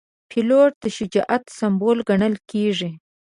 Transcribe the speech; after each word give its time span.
پیلوټ 0.29 0.71
د 0.83 0.85
شجاعت 0.97 1.43
سمبول 1.57 1.97
ګڼل 2.09 2.35
کېږي. 2.51 2.89